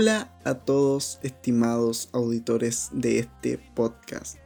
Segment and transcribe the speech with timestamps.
[0.00, 4.38] Hola a todos estimados auditores de este podcast.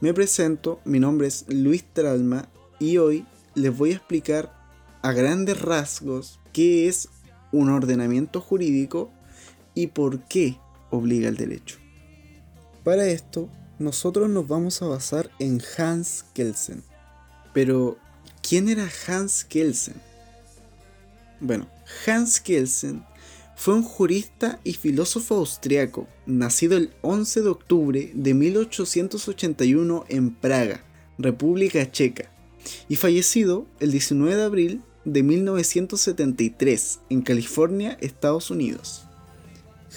[0.00, 2.48] Me presento, mi nombre es Luis Tralma
[2.80, 3.24] y hoy
[3.54, 4.52] les voy a explicar
[5.02, 7.08] a grandes rasgos qué es
[7.52, 9.12] un ordenamiento jurídico
[9.76, 10.58] y por qué
[10.90, 11.78] obliga el derecho.
[12.82, 16.82] Para esto, nosotros nos vamos a basar en Hans Kelsen.
[17.54, 17.96] Pero,
[18.42, 20.02] ¿quién era Hans Kelsen?
[21.38, 21.68] Bueno,
[22.04, 23.04] Hans Kelsen
[23.56, 30.84] fue un jurista y filósofo austriaco, nacido el 11 de octubre de 1881 en Praga,
[31.16, 32.30] República Checa,
[32.86, 39.04] y fallecido el 19 de abril de 1973 en California, Estados Unidos.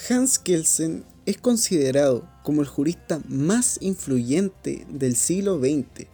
[0.10, 6.08] Hans Kelsen es considerado como el jurista más influyente del siglo XX.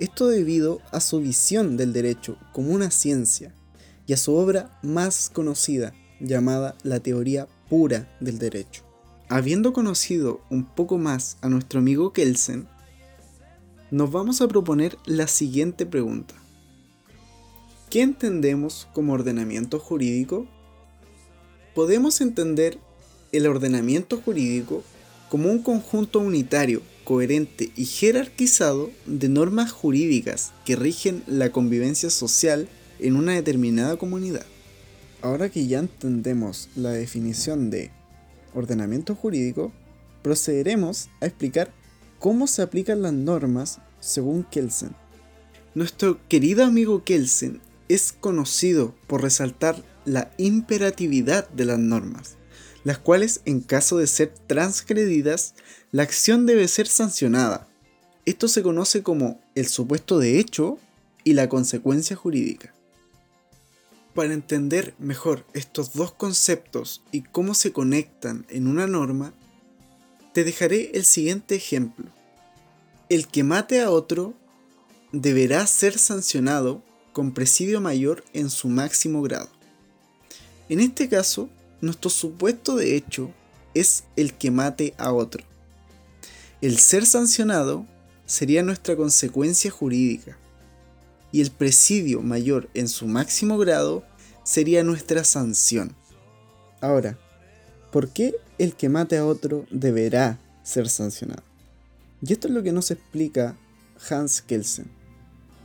[0.00, 3.54] Esto debido a su visión del derecho como una ciencia
[4.08, 8.82] y a su obra más conocida llamada la teoría pura del derecho.
[9.28, 12.66] Habiendo conocido un poco más a nuestro amigo Kelsen,
[13.90, 16.34] nos vamos a proponer la siguiente pregunta.
[17.90, 20.46] ¿Qué entendemos como ordenamiento jurídico?
[21.74, 22.78] Podemos entender
[23.32, 24.84] el ordenamiento jurídico
[25.28, 32.68] como un conjunto unitario, coherente y jerarquizado de normas jurídicas que rigen la convivencia social
[32.98, 34.46] en una determinada comunidad.
[35.22, 37.90] Ahora que ya entendemos la definición de
[38.54, 39.72] ordenamiento jurídico,
[40.22, 41.72] procederemos a explicar
[42.18, 44.94] cómo se aplican las normas según Kelsen.
[45.74, 52.36] Nuestro querido amigo Kelsen es conocido por resaltar la imperatividad de las normas
[52.84, 55.54] las cuales en caso de ser transgredidas,
[55.92, 57.68] la acción debe ser sancionada.
[58.24, 60.78] Esto se conoce como el supuesto de hecho
[61.24, 62.74] y la consecuencia jurídica.
[64.14, 69.32] Para entender mejor estos dos conceptos y cómo se conectan en una norma,
[70.34, 72.06] te dejaré el siguiente ejemplo.
[73.08, 74.34] El que mate a otro
[75.12, 76.82] deberá ser sancionado
[77.12, 79.48] con presidio mayor en su máximo grado.
[80.68, 81.48] En este caso,
[81.80, 83.30] nuestro supuesto de hecho
[83.74, 85.44] es el que mate a otro.
[86.60, 87.86] El ser sancionado
[88.26, 90.39] sería nuestra consecuencia jurídica
[91.32, 94.04] y el presidio mayor en su máximo grado
[94.42, 95.94] sería nuestra sanción.
[96.80, 97.18] Ahora,
[97.92, 101.42] ¿por qué el que mate a otro deberá ser sancionado?
[102.22, 103.56] Y esto es lo que nos explica
[104.08, 104.90] Hans Kelsen,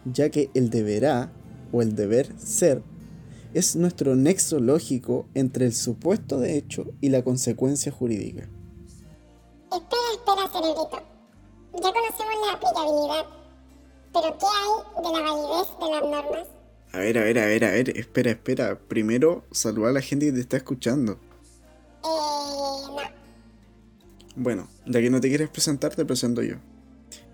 [0.05, 1.31] ya que el deberá
[1.71, 2.81] o el deber ser
[3.53, 8.49] es nuestro nexo lógico entre el supuesto de hecho y la consecuencia jurídica.
[9.71, 10.05] Espera.
[11.73, 13.25] Ya conocemos la aplicabilidad,
[14.15, 16.47] pero ¿qué hay de la validez de las normas?
[16.93, 18.79] A ver, a ver, a ver, a ver, espera, espera.
[18.79, 21.19] Primero, saluda a la gente que te está escuchando.
[22.01, 22.97] Eh, no.
[24.37, 26.55] Bueno, ya que no te quieres presentar, te presento yo.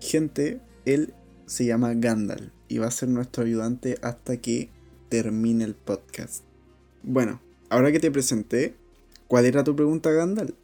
[0.00, 1.14] Gente, él
[1.46, 4.68] se llama Gandalf y va a ser nuestro ayudante hasta que
[5.08, 6.42] termine el podcast.
[7.04, 8.74] Bueno, ahora que te presenté,
[9.28, 10.54] ¿cuál era tu pregunta, Gandalf?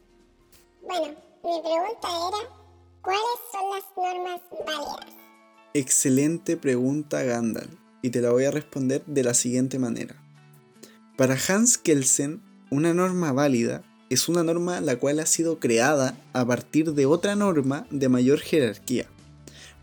[0.81, 2.49] Bueno, mi pregunta era,
[3.01, 5.18] ¿cuáles son las normas válidas?
[5.75, 7.69] Excelente pregunta, Gandalf,
[8.01, 10.15] y te la voy a responder de la siguiente manera.
[11.15, 12.41] Para Hans Kelsen,
[12.71, 17.35] una norma válida es una norma la cual ha sido creada a partir de otra
[17.35, 19.05] norma de mayor jerarquía.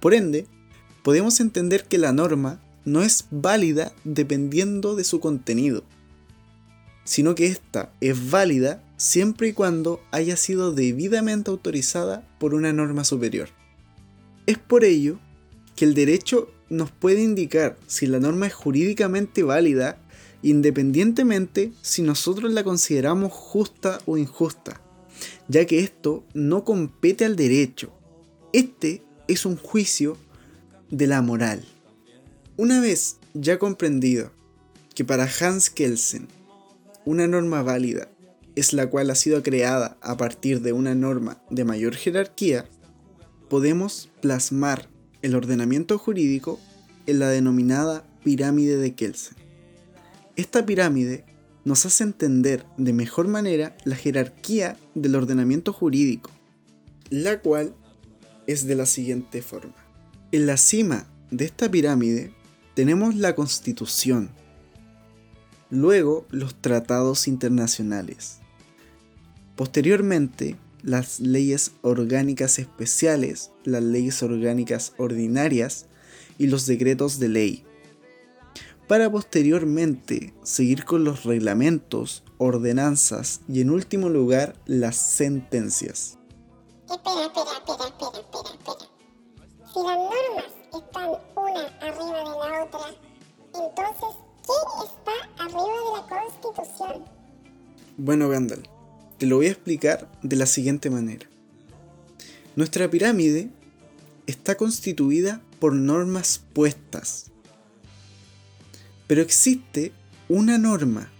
[0.01, 0.47] Por ende,
[1.05, 5.85] podemos entender que la norma no es válida dependiendo de su contenido,
[7.05, 13.05] sino que ésta es válida siempre y cuando haya sido debidamente autorizada por una norma
[13.05, 13.51] superior.
[14.47, 15.21] Es por ello
[15.77, 20.03] que el derecho nos puede indicar si la norma es jurídicamente válida
[20.43, 24.81] independientemente si nosotros la consideramos justa o injusta,
[25.49, 27.93] ya que esto no compete al derecho.
[28.53, 30.17] Este es un juicio
[30.91, 31.65] de la moral.
[32.57, 34.31] Una vez ya comprendido
[34.95, 36.29] que para Hans Kelsen
[37.05, 38.09] una norma válida
[38.55, 42.69] es la cual ha sido creada a partir de una norma de mayor jerarquía,
[43.49, 44.89] podemos plasmar
[45.27, 46.61] el ordenamiento jurídico
[47.09, 49.37] en la denominada pirámide de Kelsen.
[50.37, 51.25] Esta pirámide
[51.65, 56.31] nos hace entender de mejor manera la jerarquía del ordenamiento jurídico,
[57.11, 57.75] la cual
[58.47, 59.75] es de la siguiente forma.
[60.31, 62.33] En la cima de esta pirámide
[62.75, 64.31] tenemos la Constitución,
[65.71, 68.39] luego los tratados internacionales,
[69.57, 70.55] posteriormente
[70.87, 75.87] las leyes orgánicas especiales, las leyes orgánicas ordinarias
[76.39, 77.65] y los decretos de ley.
[78.87, 86.19] para posteriormente seguir con los reglamentos, ordenanzas y en último lugar las sentencias.
[86.89, 88.85] Espera, espera, espera, espera, espera, espera.
[89.73, 92.95] Si las normas están una arriba de la otra,
[93.55, 94.13] entonces,
[94.47, 97.05] ¿qué está arriba de la Constitución?
[97.97, 98.69] Bueno, Gandalf,
[99.19, 101.27] te lo voy a explicar de la siguiente manera.
[102.55, 103.51] Nuestra pirámide
[104.27, 107.31] está constituida por normas puestas.
[109.07, 109.93] Pero existe
[110.29, 111.11] una norma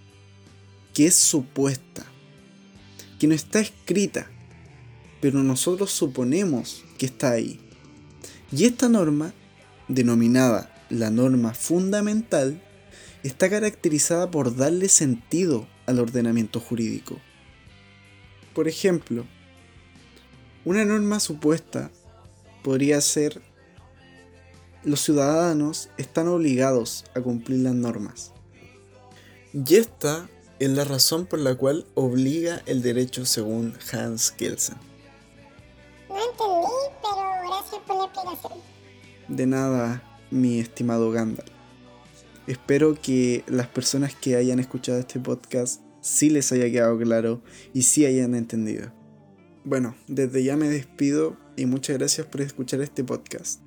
[0.93, 2.05] que es supuesta,
[3.19, 4.29] que no está escrita,
[5.21, 7.59] pero nosotros suponemos que está ahí.
[8.51, 9.33] Y esta norma,
[9.87, 12.61] denominada la norma fundamental,
[13.23, 17.19] está caracterizada por darle sentido al ordenamiento jurídico.
[18.57, 19.23] Por ejemplo,
[20.65, 21.91] una norma supuesta
[22.63, 23.39] podría ser
[24.83, 28.31] los ciudadanos están obligados a cumplir las normas.
[29.53, 30.27] Y esta
[30.57, 34.77] es la razón por la cual obliga el derecho según Hans Kelsen.
[36.09, 36.73] No entendí,
[37.03, 38.59] pero gracias por la explicación.
[39.27, 40.01] De nada,
[40.31, 41.51] mi estimado Gandalf.
[42.47, 47.41] Espero que las personas que hayan escuchado este podcast sí les haya quedado claro
[47.73, 48.91] y sí hayan entendido.
[49.65, 53.59] Bueno, desde ya me despido y muchas gracias por escuchar este podcast.